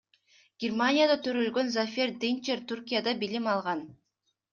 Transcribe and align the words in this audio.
Германияда 0.61 1.17
төрөлгөн 1.27 1.69
Зафер 1.75 2.13
Динчер 2.23 2.63
Түркияда 2.71 3.15
билим 3.25 3.51
алган. 3.53 3.85